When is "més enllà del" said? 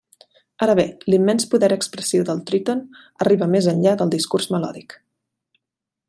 3.57-4.13